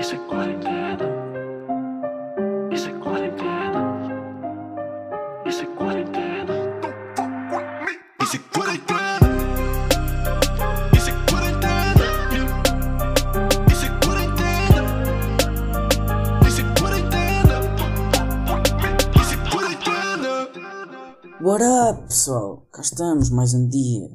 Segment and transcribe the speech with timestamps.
[0.00, 1.04] Isso é quarentena.
[2.72, 3.82] Isso é quarentena.
[5.44, 6.54] Isso é quarentena.
[8.22, 9.28] Isso é quarentena.
[10.96, 12.06] Isso é quarentena.
[13.70, 14.84] Isso é quarentena.
[16.48, 17.56] Isso é quarentena.
[19.20, 20.32] Isso é quarentena.
[21.42, 22.66] What up, pessoal?
[22.72, 24.08] Cá estamos, mais um dia.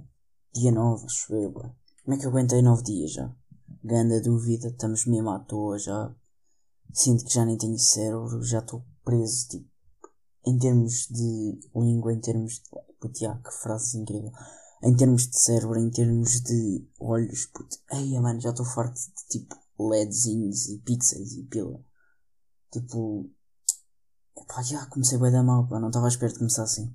[0.52, 1.70] Dia 9, acho eu, bué.
[2.04, 3.30] Como é que eu aguentei 9 dias já?
[3.88, 6.12] Grande dúvida, estamos mesmo à toa já.
[6.92, 9.70] Sinto que já nem tenho cérebro, já estou preso, tipo,
[10.44, 12.64] em termos de língua, em termos de.
[13.00, 14.32] Puto, já, que frase incrível.
[14.82, 17.78] Em termos de cérebro, em termos de olhos, puto.
[17.92, 21.80] Ei, mano, já estou farto de tipo LEDzinhos e pixels e pila.
[22.72, 23.30] Tipo.
[24.36, 26.92] Epá, já comecei bem da mal, pá, não estava à espera de começar assim.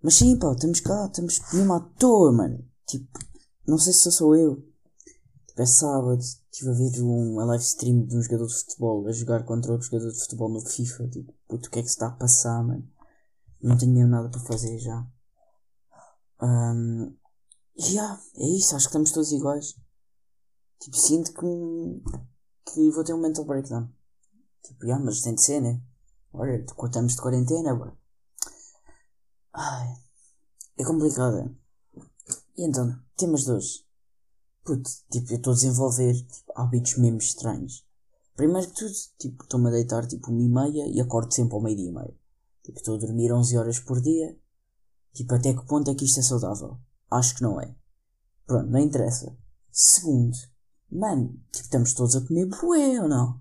[0.00, 2.64] Mas sim, pá, estamos cá, estamos mesmo à toa, mano.
[2.86, 3.18] Tipo,
[3.66, 4.73] não sei se sou eu.
[5.56, 9.12] É sábado, estive a ver um a live stream de um jogador de futebol a
[9.12, 11.08] jogar contra outro jogador de futebol no FIFA.
[11.08, 12.88] Tipo, puto, o que é que se está a passar, mano?
[13.62, 15.06] Não tenho mesmo nada para fazer já.
[16.42, 17.16] Um,
[17.76, 19.76] e yeah, é isso, acho que estamos todos iguais.
[20.80, 22.02] Tipo, sinto que,
[22.72, 23.88] que vou ter um mental breakdown.
[24.62, 25.80] Tipo, yeah, mas tem de ser, né?
[26.32, 27.96] Olha, estamos de quarentena, bro.
[29.52, 29.94] Ai,
[30.76, 31.38] é complicado.
[31.38, 31.48] é?
[32.56, 33.83] E então, temas de hoje.
[34.64, 37.84] Puto, tipo, eu estou a desenvolver tipo, hábitos mesmo estranhos.
[38.34, 41.60] Primeiro que tudo, tipo, estou-me a deitar tipo uma e meia e acordo sempre ao
[41.60, 42.14] meio-dia e meia.
[42.62, 44.36] Tipo, estou a dormir 11 horas por dia.
[45.12, 46.78] Tipo, até que ponto é que isto é saudável?
[47.10, 47.76] Acho que não é.
[48.46, 49.36] Pronto, não interessa.
[49.70, 50.36] Segundo,
[50.90, 53.40] mano, tipo, estamos todos a comer bué ou não?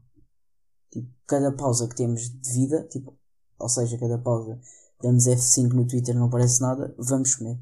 [0.92, 3.18] Tipo, cada pausa que temos de vida, tipo,
[3.58, 4.60] ou seja, cada pausa
[5.02, 7.60] damos F5 no Twitter, não aparece nada, vamos comer.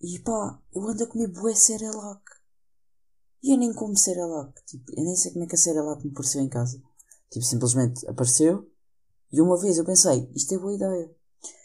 [0.00, 2.33] E pá, eu ando a comer bué Cerelac.
[3.44, 4.54] E eu nem como Cerelac.
[4.64, 6.82] Tipo, eu nem sei como é que a Cerelac me apareceu em casa.
[7.30, 8.66] Tipo, simplesmente apareceu.
[9.30, 11.14] E uma vez eu pensei, isto é boa ideia.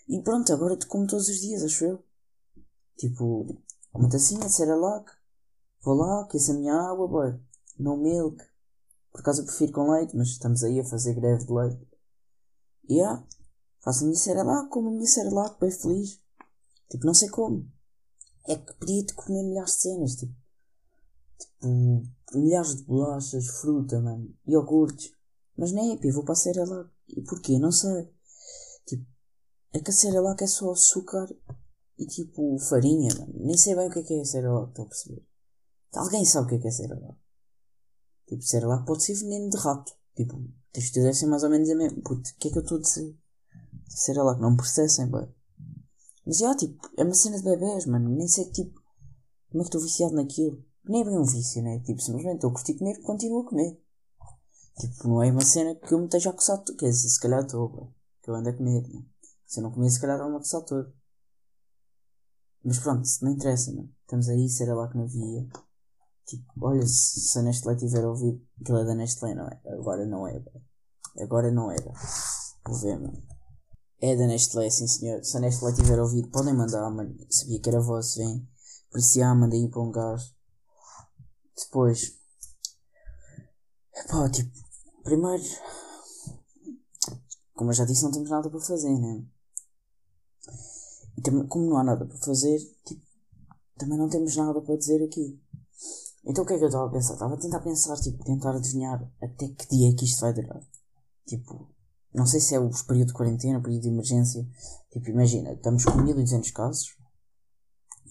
[0.10, 2.04] E pronto, agora te como todos os dias, acho eu.
[2.98, 3.58] Tipo,
[3.94, 5.10] uma tacinha de Cerelac.
[5.82, 7.40] Vou lá, aqueço a minha água, boy.
[7.78, 8.44] No milk.
[9.14, 11.88] Por acaso eu prefiro com leite, mas estamos aí a fazer greve de leite.
[12.90, 13.26] E yeah,
[13.80, 16.20] faço a minha Cerelac, como a minha Cerelac, bem feliz.
[16.90, 17.72] Tipo, não sei como.
[18.46, 20.39] É que podia te comer milhares de cenas, tipo.
[21.40, 22.04] Tipo,
[22.36, 25.12] milhares de bolachas, fruta, mano, iogurtes.
[25.58, 26.90] Mas nem é, eu vou para a Cerelac.
[27.08, 27.58] E porquê?
[27.58, 28.10] Não sei.
[28.86, 29.06] Tipo,
[29.74, 31.28] é que a Cerelac é só açúcar
[31.98, 33.34] e tipo farinha, mano.
[33.40, 35.26] Nem sei bem o que é que é a Cerelac, estão a perceber?
[35.94, 37.18] Alguém sabe o que é que é Cerelac?
[38.28, 39.92] Tipo, Cerelac pode ser veneno de rato.
[40.16, 40.42] Tipo,
[40.76, 42.02] isto deve ser mais ou menos a mesma.
[42.02, 43.18] Puto, o que é que eu estou a dizer?
[43.88, 45.28] Cerelac, não processem, bem.
[46.26, 48.10] Mas já, tipo, é uma cena de bebés, mano.
[48.10, 48.80] Nem sei, tipo,
[49.50, 50.64] como é que estou viciado naquilo.
[50.86, 51.80] Nem é bem um vício, né?
[51.80, 53.80] Tipo, simplesmente estou a curtir comer, continuo a comer.
[54.80, 56.78] Tipo, não é uma cena que eu me esteja a coçar todo.
[56.78, 57.94] Quer dizer, se calhar estou.
[58.22, 59.06] Que eu ando a comer, né?
[59.46, 60.94] Se eu não comer, se calhar dá-me a coçar todo.
[62.64, 63.90] Mas pronto, não interessa, mano.
[64.02, 65.48] Estamos aí, será lá que não via.
[66.26, 69.62] Tipo, olha, se, a Nestlé tiver ouvido, aquilo é da Nestlé, não é?
[69.74, 70.44] Agora não é.
[71.20, 71.92] Agora não era.
[72.66, 73.22] Vou ver, mano.
[74.02, 75.24] É da Nestlé, sim senhor.
[75.24, 77.16] Se a Nestlé tiver ouvido, podem mandar, mano.
[77.30, 78.48] Sabia que era vosso, vem.
[78.92, 80.39] Por isso, manda aí para um gajo.
[81.66, 82.18] Depois.
[84.10, 84.52] Pá, tipo,
[85.04, 85.44] primeiro.
[87.54, 89.26] Como eu já disse, não temos nada para fazer, né?
[91.18, 93.06] E também, como não há nada para fazer, tipo,
[93.78, 95.38] também não temos nada para dizer aqui.
[96.26, 97.14] Então o que é que eu estava a pensar?
[97.14, 100.62] Estava a tentar pensar, tipo, tentar adivinhar até que dia é que isto vai durar.
[101.26, 101.70] Tipo,
[102.14, 104.48] não sei se é o período de quarentena, período de emergência.
[104.92, 106.98] Tipo, imagina, estamos com 1200 casos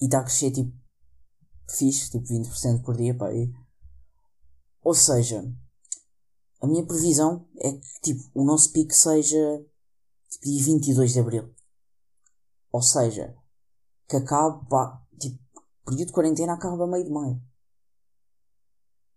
[0.00, 0.72] e está a crescer, tipo,
[1.72, 3.32] fixe, tipo 20% por dia, pá.
[3.32, 3.52] E...
[4.82, 5.44] Ou seja,
[6.60, 9.64] a minha previsão é que, tipo, o nosso pico seja,
[10.28, 11.54] tipo, dia 22 de Abril.
[12.72, 13.36] Ou seja,
[14.08, 15.38] que acabe, pá, tipo,
[15.84, 17.42] período de quarentena acaba a meio de maio.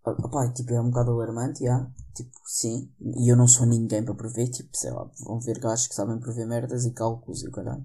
[0.04, 1.88] Opá, tipo, é um bocado alarmante, já.
[2.14, 2.92] Tipo, sim.
[3.00, 6.18] E eu não sou ninguém para prever, tipo, sei lá, vão ver gajos que sabem
[6.18, 7.84] prever merdas e cálculos e o caralho.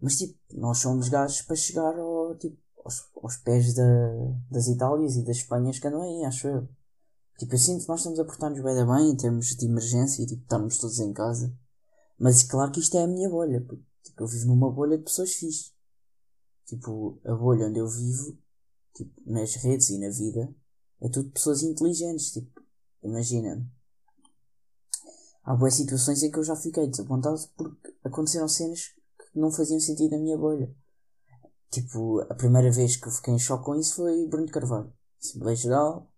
[0.00, 3.82] Mas, tipo, nós somos gajos para chegar ao, tipo, aos, aos pés da,
[4.50, 6.68] das Itálias e das Espanhas que andam aí, acho eu.
[7.38, 10.26] Tipo, eu sinto que nós estamos a portar-nos bem, bem em termos de emergência e,
[10.26, 11.56] tipo, estamos todos em casa.
[12.18, 15.04] Mas, claro que isto é a minha bolha, porque, tipo, eu vivo numa bolha de
[15.04, 15.72] pessoas fixes.
[16.66, 18.38] Tipo, a bolha onde eu vivo,
[18.94, 20.54] tipo, nas redes e na vida,
[21.00, 22.62] é tudo pessoas inteligentes, tipo,
[23.02, 23.66] imagina.
[25.42, 29.80] Há boas situações em que eu já fiquei desapontado porque aconteceram cenas que não faziam
[29.80, 30.72] sentido na minha bolha.
[31.72, 34.92] Tipo, a primeira vez que eu fiquei em choque com isso foi Bruno Carvalho.
[35.18, 36.12] Assembleia Geral,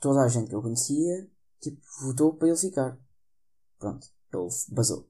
[0.00, 1.30] toda a gente que eu conhecia,
[1.60, 2.98] tipo, votou para ele ficar.
[3.78, 5.08] Pronto, ele basou.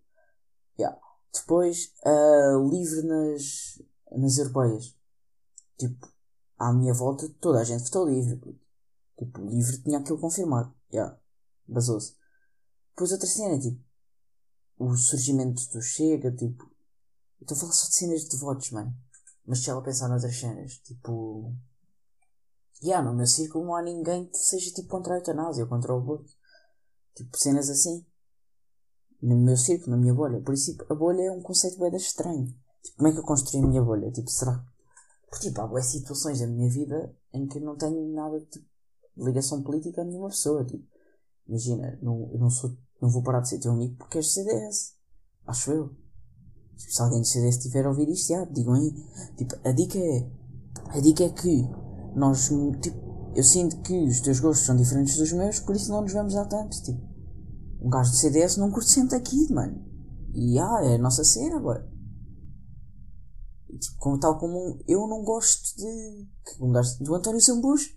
[0.78, 1.00] Yeah.
[1.32, 3.82] Depois, ah, livre nas,
[4.12, 4.94] nas europeias.
[5.78, 6.12] Tipo,
[6.58, 8.61] à minha volta toda a gente votou livre.
[9.16, 10.75] Tipo, livre tinha aquilo confirmado.
[10.93, 11.19] Yeah.
[11.66, 12.16] Basou-se.
[12.90, 13.82] Depois outra cena, tipo,
[14.78, 16.70] o surgimento do Chega, tipo,
[17.40, 18.94] estou a falar só de cenas de votos, mano.
[19.46, 21.52] Mas se ela pensar noutras cenas, tipo,
[22.82, 25.94] yeah, no meu círculo não há ninguém que seja tipo contra a eutanásia ou contra
[25.94, 26.32] o aborto.
[27.14, 28.05] Tipo, cenas assim.
[29.23, 30.41] No meu círculo, na minha bolha.
[30.41, 32.46] Por isso, tipo, a bolha é um conceito bem estranho.
[32.82, 34.11] Tipo, como é que eu construí a minha bolha?
[34.11, 34.64] Tipo, será
[35.31, 38.67] Porque, tipo, há situações da minha vida em que eu não tenho nada de tipo,
[39.17, 40.64] ligação política a nenhuma pessoa.
[40.64, 40.85] Tipo,
[41.47, 44.94] imagina, não, eu não sou, não vou parar de ser teu amigo porque és CDS.
[45.47, 46.03] Acho eu.
[46.76, 48.93] Se alguém do CDS estiver a ouvir isto, já, digam aí.
[49.37, 50.31] Tipo, a dica é.
[50.88, 51.62] A dica é que
[52.15, 52.50] nós,
[52.81, 56.12] tipo, eu sinto que os teus gostos são diferentes dos meus, por isso não nos
[56.12, 56.81] vemos há tanto.
[56.82, 57.00] Tipo,
[57.81, 59.85] um gajo do CDS não curte sempre aqui, mano.
[60.32, 61.88] E ah, é a nossa cena, agora.
[63.79, 66.29] Tipo, como, tal como eu não gosto de.
[66.61, 67.91] Um gajo do António Sambujo.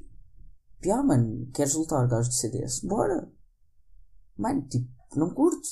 [0.79, 2.81] Piá, mano, queres lutar, gajo do CDS?
[2.81, 3.31] Bora!
[4.37, 5.67] Mano, tipo, não curto.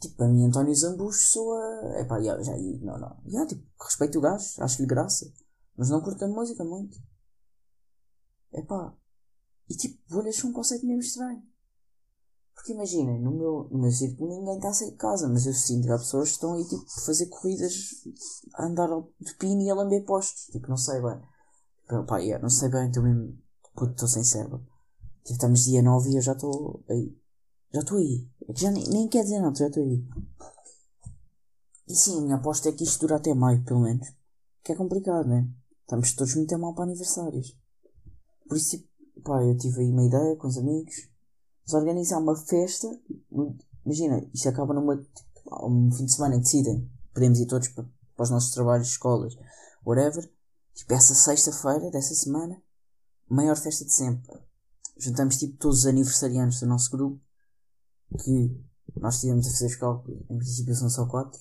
[0.00, 2.00] Tipo, para mim, António Zambujo soa.
[2.00, 3.16] Epá, já, já, não, não.
[3.26, 5.30] Já, tipo, respeito o gajo, acho-lhe graça.
[5.76, 6.98] Mas não curto a música muito.
[8.52, 8.94] Epá.
[9.68, 11.42] E tipo, bolhas são um conceito mesmo estranho.
[12.54, 15.54] Porque imaginem, no meu, no meu círculo ninguém está a sair de casa, mas eu
[15.54, 18.04] sinto que há pessoas que estão aí tipo a fazer corridas,
[18.54, 18.88] a andar
[19.18, 20.46] de pino e a lamber postos.
[20.46, 21.20] Tipo, não sei bem.
[21.88, 23.38] Tipo, pá, yeah, não sei bem, estou mesmo.
[23.74, 24.58] Puto, estou sem cérebro.
[25.24, 27.16] Tipo, estamos dia 9 e eu já estou aí.
[27.72, 28.28] Já estou aí.
[28.48, 30.04] É que já nem, nem quer dizer nada, já estou aí.
[31.88, 34.08] E sim, a minha aposta é que isto dura até maio, pelo menos.
[34.62, 35.48] Que é complicado, né?
[35.82, 37.56] Estamos todos muito a mal para aniversários.
[38.48, 38.82] Por isso,
[39.24, 41.08] pá, eu tive aí uma ideia com os amigos.
[41.66, 42.88] Vamos organizar uma festa.
[43.84, 44.96] Imagina, isto acaba numa.
[44.96, 46.90] Tipo, um fim de semana em que decidem.
[47.12, 47.84] Podemos ir todos para,
[48.16, 49.36] para os nossos trabalhos, escolas,
[49.84, 50.28] whatever.
[50.74, 52.62] Tipo, essa sexta-feira dessa semana,
[53.28, 54.40] maior festa de sempre.
[54.96, 57.20] Juntamos tipo todos os aniversariantes do nosso grupo.
[58.18, 58.64] Que
[58.96, 60.20] nós estivemos a fazer os cálculos.
[60.28, 61.40] Em princípio são só 4.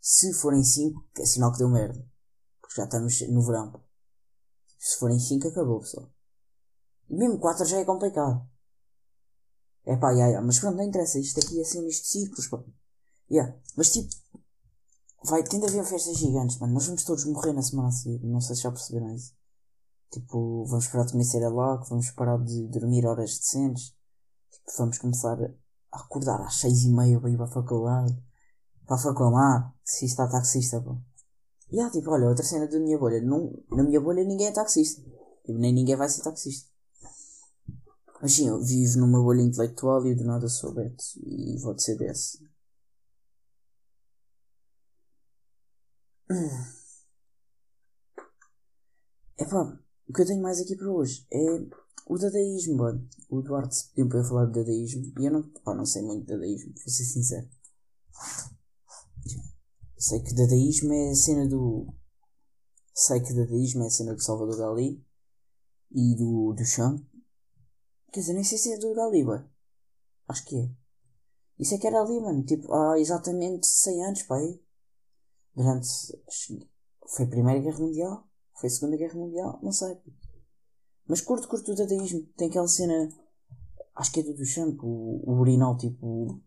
[0.00, 2.06] Se forem 5, é sinal que deu merda.
[2.60, 3.82] Porque já estamos no verão.
[4.78, 6.10] Se forem 5, acabou, pessoal.
[7.08, 8.48] E mesmo 4 já é complicado.
[9.84, 10.46] É pá, yeah, yeah.
[10.46, 11.18] mas pronto, não interessa.
[11.18, 12.62] Isto aqui é cenas de círculos, pá.
[13.30, 13.56] Yeah.
[13.76, 14.08] Mas tipo,
[15.24, 16.74] vai tendo a haver festas gigantes, mano.
[16.74, 18.24] Nós vamos todos morrer na semana a seguir.
[18.24, 19.34] Não sei se já perceberam isso.
[20.10, 23.95] Tipo, vamos parar de comer logo, vamos parar de dormir horas decentes.
[24.78, 25.38] Vamos começar
[25.92, 28.16] a acordar às seis e meia para ir para a faculdade.
[28.86, 29.72] Para a faculdade.
[29.84, 30.98] Se está taxista, pô.
[31.70, 33.20] E yeah, tipo, olha, outra cena da minha bolha.
[33.22, 35.02] Não, na minha bolha ninguém é taxista.
[35.44, 36.70] Tipo, nem ninguém vai ser taxista.
[38.20, 41.82] Mas sim, eu vivo numa bolha intelectual e do nada sou Beto e vou de
[41.82, 42.42] CDS.
[49.38, 49.78] Epá,
[50.08, 51.66] o que eu tenho mais aqui para hoje é
[52.06, 53.08] o dadaísmo, mano.
[53.28, 56.24] O Eduardo pediu para eu falar de dadaísmo e eu não, pá, não sei muito
[56.24, 57.48] de dadaísmo, vou ser sincero.
[59.98, 61.92] Sei que dadaísmo é a cena do.
[62.94, 65.04] Sei que dadaísmo é a cena do Salvador Dali
[65.90, 67.04] e do, Chão.
[68.12, 69.44] Quer dizer, nem sei se é do Dali, ué.
[70.28, 70.70] Acho que é.
[71.58, 72.44] Isso é que era ali, mano.
[72.44, 74.36] Tipo, há exatamente 100 anos, pá.
[74.36, 74.62] aí.
[75.54, 75.88] Durante.
[77.08, 78.28] Foi a Primeira Guerra Mundial?
[78.54, 79.58] Foi a Segunda Guerra Mundial?
[79.62, 79.98] Não sei.
[81.08, 82.22] Mas curto, curto o dadaísmo.
[82.36, 83.08] Tem aquela cena.
[83.94, 86.40] Acho que é do Duchamp, o, o urinal, tipo.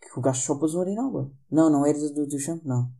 [0.00, 1.30] Que o gajo só pôs o urinal, ué.
[1.50, 2.92] Não, não era do, Duchamp, não.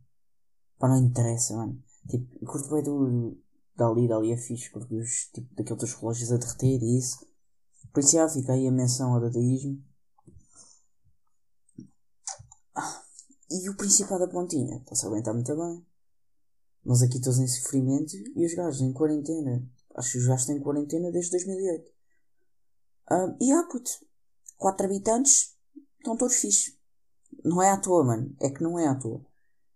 [0.77, 1.81] Pá, não interessa, mano.
[2.09, 3.37] Tipo, curto bem do.
[3.75, 7.25] Dali, Dali é fixe, curto dos, tipo, daqueles dos relógios a derreter e isso.
[7.93, 9.81] Por isso já fica aí a menção ao dadaísmo.
[13.49, 14.77] E o Principado da Pontinha?
[14.77, 15.85] Está-se a aguentar muito bem.
[16.83, 19.67] Nós aqui todos em sofrimento e os gajos em quarentena.
[19.97, 21.91] Acho que gajos estão em quarentena desde 2008.
[23.09, 23.91] Ah, e ah, puto.
[24.55, 25.57] Quatro habitantes
[25.97, 26.77] estão todos fixes.
[27.43, 28.35] Não é à toa, mano.
[28.39, 29.25] É que não é à toa.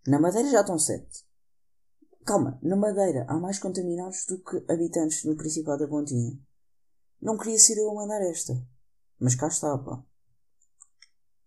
[0.08, 1.26] Na Madeira já estão sete.
[2.26, 6.40] Calma, na Madeira há mais contaminados do que habitantes no Principado da Pontinha.
[7.20, 8.54] Não queria ser eu a mandar esta.
[9.20, 10.04] Mas cá está, pá.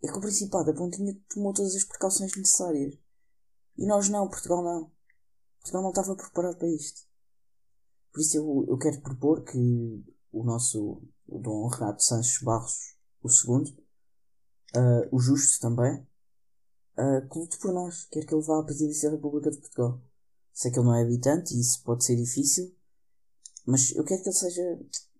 [0.02, 2.98] É que o Principado da Pontinha tomou todas as precauções necessárias.
[3.76, 4.92] E nós não, Portugal não.
[5.60, 7.02] Portugal não estava preparado para isto.
[8.14, 9.58] Por isso eu, eu quero propor que
[10.32, 13.76] o nosso o Dom Renato Sanches Barros, o segundo,
[14.76, 16.06] ah, o Justo também,
[16.96, 18.04] uh, que lute por nós.
[18.04, 20.00] Quero que ele vá à presidência da República de Portugal.
[20.52, 22.72] Sei que ele não é habitante e isso pode ser difícil,
[23.66, 24.78] mas eu quero que ele seja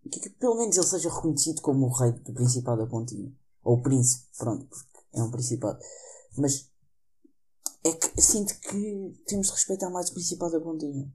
[0.09, 3.33] Que, que pelo menos ele seja reconhecido como o rei do Principado da Pontinha.
[3.65, 5.79] Ou o príncipe, pronto, porque é um Principado.
[6.37, 6.71] Mas
[7.83, 11.13] é que sinto que temos de respeitar mais o Principado da Pontinha.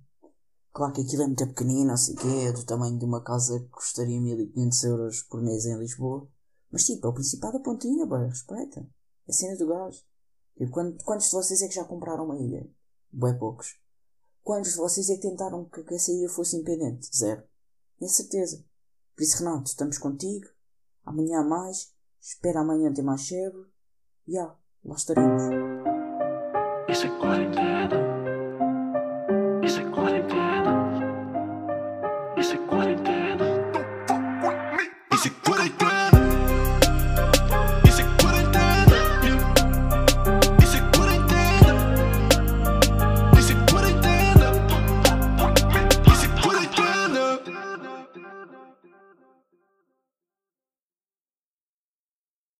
[0.79, 3.21] Claro que aquilo é muito pequenino, não sei o quê, é do tamanho de uma
[3.21, 6.25] casa que custaria 1500 euros por mês em Lisboa.
[6.71, 8.87] Mas tipo, é o Principado da Pontinha, boy, respeita.
[9.27, 10.05] É cena do gás.
[10.57, 12.65] Tipo, quando, quantos de vocês é que já compraram uma ilha?
[13.11, 13.77] Bué poucos.
[14.41, 17.09] Quantos de vocês é que tentaram que, que essa ilha fosse independente?
[17.13, 17.43] Zero.
[17.97, 18.63] Tenho certeza.
[19.17, 20.47] Por isso, Renato, estamos contigo.
[21.03, 21.93] Amanhã há mais.
[22.21, 23.29] Espera amanhã ter mais.
[23.29, 23.51] E
[24.29, 24.55] já,
[24.85, 25.43] lá estaremos.
[26.87, 27.68] Isso é quarentena.
[32.69, 33.48] Quarentena.